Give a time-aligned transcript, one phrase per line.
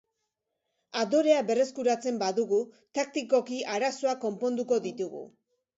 [1.01, 2.61] Adorea berreskuratzen badugu,
[3.01, 5.29] taktikoki arazoak konponduko ditugu.